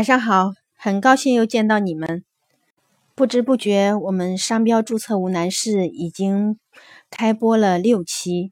[0.00, 2.24] 晚上好，很高兴又见到你们。
[3.14, 6.58] 不知不觉，我们商标注册无难事已经
[7.10, 8.50] 开播了六期。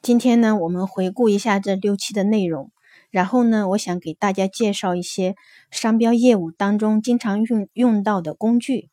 [0.00, 2.70] 今天呢，我们回顾一下这六期的内容，
[3.10, 5.34] 然后呢，我想给大家介绍一些
[5.72, 8.90] 商标业务当中经常用用到的工具、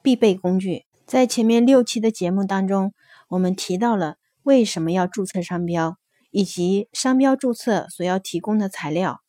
[0.00, 0.86] 必备工具。
[1.04, 2.94] 在前面六期的节目当中，
[3.28, 5.98] 我们提到了为什么要注册商标，
[6.30, 9.20] 以及商标注册所要提供的材料。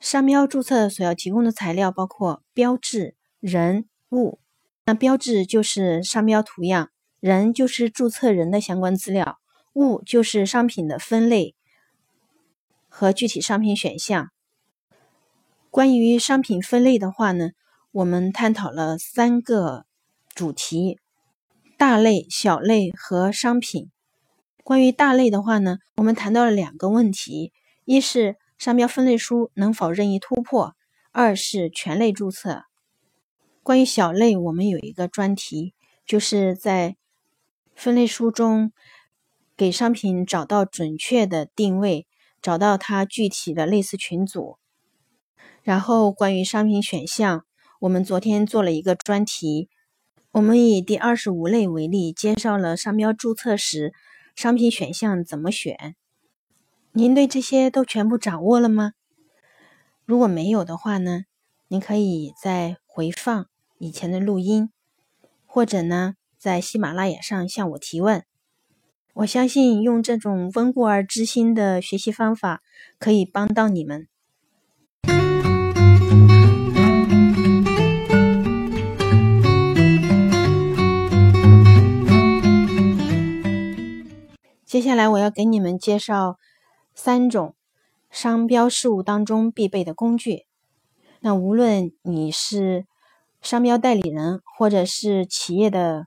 [0.00, 3.14] 商标注册所要提供的材料包括标志。
[3.38, 4.40] 人物，
[4.86, 9.38] 那标志就是商标图样，人就是注册人的相关资料，
[9.74, 11.54] 物就是商品的分类
[12.88, 14.30] 和具体商品选项。
[15.70, 17.50] 关于商品分类的话呢，
[17.92, 19.84] 我们探讨了三个
[20.34, 20.98] 主题：
[21.76, 23.90] 大类、小类和商品。
[24.64, 27.52] 关于大类的话呢，我们谈到了两个问题：
[27.84, 30.72] 一是商标分类书能否任意突破；
[31.12, 32.64] 二是全类注册。
[33.62, 35.74] 关于小类，我们有一个专题，
[36.06, 36.96] 就是在
[37.74, 38.72] 分类书中
[39.56, 42.06] 给商品找到准确的定位，
[42.40, 44.56] 找到它具体的类似群组。
[45.62, 47.44] 然后关于商品选项，
[47.80, 49.68] 我们昨天做了一个专题，
[50.30, 53.92] 我们以第二十五类为例，介绍了商标注册时
[54.34, 55.96] 商品选项怎么选。
[56.98, 58.92] 您对这些都全部掌握了吗？
[60.06, 61.24] 如果没有的话呢，
[61.68, 63.46] 您可以再回放。
[63.76, 64.70] 以前的录音，
[65.44, 68.24] 或者呢，在喜马拉雅上向我提问。
[69.12, 72.62] 我相信用这种温故而知新的学习方法
[72.98, 74.08] 可以帮到你们。
[84.64, 86.38] 接下来我要给你们介绍
[86.96, 87.54] 三种
[88.10, 90.46] 商标事务当中必备的工具。
[91.20, 92.86] 那无论你是
[93.42, 96.06] 商标代理人，或者是企业的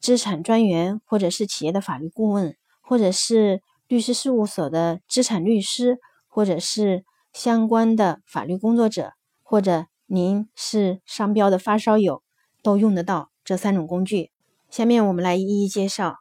[0.00, 5.98] 资产专员，或者是企业的法律顾问，或者是律师事务所的资产律师，
[6.28, 12.22] 或者是相关的法律工作者，或者您是商标的发烧友，
[12.60, 14.32] 都用得到这三种工具。
[14.68, 16.16] 下面我们来一一介绍。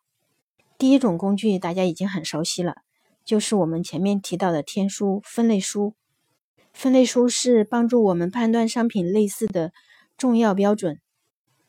[0.77, 2.82] 第一种工具大家已经很熟悉了，
[3.25, 5.93] 就是我们前面提到的天书分类书。
[6.73, 9.71] 分类书是帮助我们判断商品类似的。
[10.15, 10.99] 重要标准，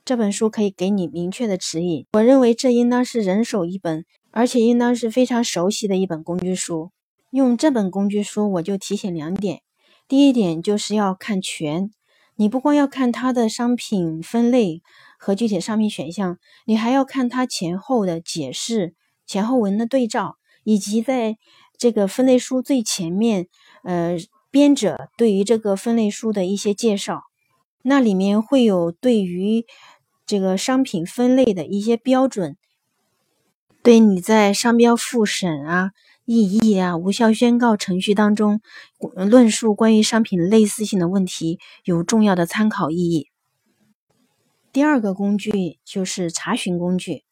[0.04, 2.06] 这本书可以给你明确的指引。
[2.12, 6.90] 我认为这应当是人手一本，而且应当是非常熟悉的一本工具书。
[7.30, 9.62] 用这本工具书，我就提醒两点：
[10.06, 11.90] 第一点就是要看全，
[12.36, 14.82] 你不光要看它的商品分类
[15.18, 18.94] 和具体商品选项，你还要看它前后的解释、
[19.26, 21.36] 前后文的对照，以及在
[21.78, 23.46] 这个分类书最前面，
[23.84, 24.16] 呃，
[24.50, 27.22] 编者对于这个分类书的一些介绍。
[27.82, 29.66] 那里面会有对于
[30.24, 32.56] 这个商品分类的一些标准，
[33.82, 35.90] 对你在商标复审啊、
[36.24, 38.62] 异议啊、无效宣告程序当中
[39.14, 43.28] 论述关于商品类似性的问题有重要的参考意义。
[44.72, 47.24] 第二个工具就是查询工具，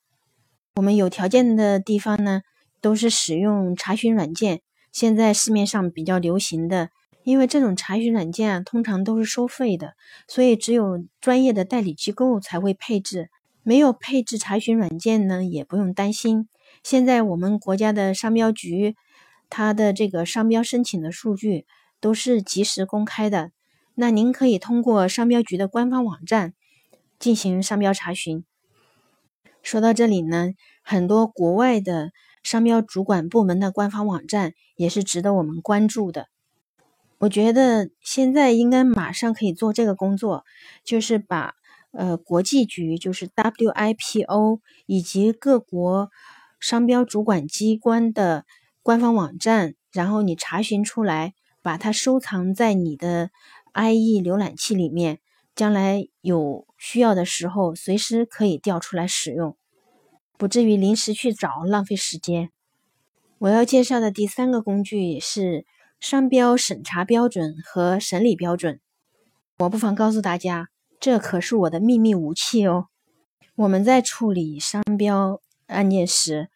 [0.75, 2.43] 我们有条件的地方呢，
[2.83, 4.61] 都是使用查询软件，
[4.93, 6.91] 现在市面上比较流行的。
[7.25, 9.95] 因为这种查询软件啊，通常都是收费的，
[10.27, 13.31] 所以只有专业的代理机构才会配置。
[13.63, 16.49] 没有配置查询软件呢，也不用担心。
[16.83, 18.97] 现在我们国家的商标局，
[19.49, 21.65] 它的这个商标申请的数据
[22.01, 23.53] 都是及时公开的。
[23.95, 26.55] 那您可以通过商标局的官方网站
[27.21, 28.45] 进行商标查询。
[29.63, 32.11] 说到这里呢，很多国外的
[32.43, 36.29] 商标主管部门的官方网站也是值得我们关注的。
[37.19, 40.45] 我觉得现在应该马上可以做这个工作，
[40.85, 41.55] 就是把
[41.93, 46.11] 呃国际局，就是 WIPO 以及各国
[46.59, 48.45] 商标主管机关的
[48.83, 53.31] 官方网站，然后你查询出来，把它收藏在你的
[53.73, 55.21] IE 浏览器里面，
[55.55, 59.57] 将来有需要的时候，随时可以调出来使用，
[60.43, 62.51] 不至于临时去找浪费时间。
[63.39, 65.65] 我要介绍的第三个工具是。
[66.01, 68.81] 商标审查标准和审理标准，
[69.59, 70.69] 我不妨告诉大家，
[70.99, 72.89] 这可是我的秘密武器哦。
[73.55, 76.49] 我们在处理商标案件时，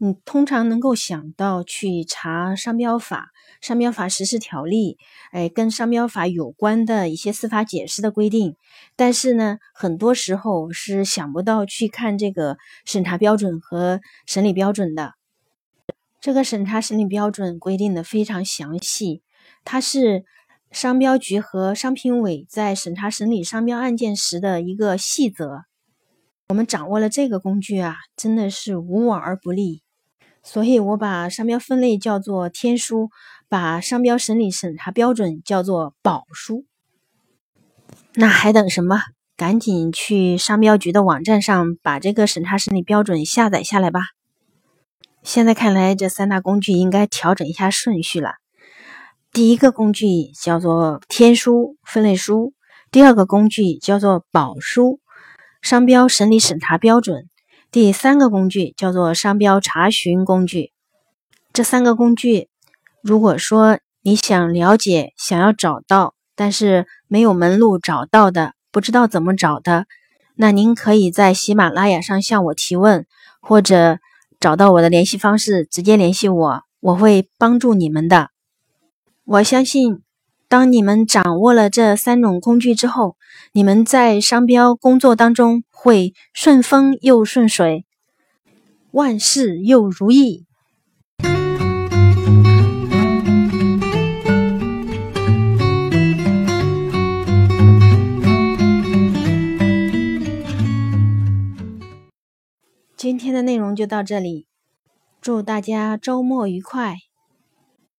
[0.00, 3.30] 你通常能够想到去查商标法、
[3.60, 4.96] 商标法实施条例，
[5.32, 8.54] 哎，跟商标法有关的一些司法解释的规定。
[8.94, 15.14] 但是呢，很多时候是想不到去看这个审查标准和审理标准的。
[16.20, 19.22] 这个审查审理标准规定的非常详细，
[19.64, 20.24] 它是
[20.70, 25.62] 商标局和商品委在审查审理商标案件时的一个细则。
[26.50, 29.82] 我们掌握了这个工具啊，真的是无往而不利。
[30.50, 33.10] 所以我把商标分类叫做天书，
[33.50, 36.64] 把商标审理审查标准叫做宝书。
[38.14, 38.98] 那还等什么？
[39.36, 44.00] 赶紧去商标局的网站上把这个审查审理标准下载下来吧。
[45.22, 48.30] 现在看来，这三大工具应该调整一下顺序了。
[49.30, 52.54] 第一个工具叫做天书分类书，
[52.90, 54.98] 第二个工具叫做宝书
[55.60, 57.28] 商标审理审查标准，
[57.70, 60.72] 第三个工具叫做商标查询工具。
[61.52, 62.48] 这三个工具，
[63.02, 68.54] 如果说你想了解、想要找到，但是没有门路找到的。
[68.70, 69.86] 不知道怎么找的，
[70.36, 73.06] 那您可以在喜马拉雅上向我提问，
[73.40, 73.98] 或者
[74.40, 78.30] 找到我的联系方式直接联系我，我会帮助你们的。
[79.24, 80.02] 我相信，
[80.50, 83.16] 当你们掌握了这三种工具之后，
[83.52, 87.84] 你们在商标工作当中会顺风又顺水，
[88.92, 90.46] 万事又如意。
[102.96, 104.46] 今天的内容就到这里，
[105.20, 107.07] 祝大家周末愉快。